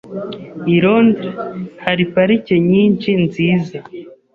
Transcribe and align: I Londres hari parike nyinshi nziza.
I 0.75 0.75
Londres 0.83 1.35
hari 1.85 2.03
parike 2.13 2.55
nyinshi 2.69 3.09
nziza. 3.23 3.79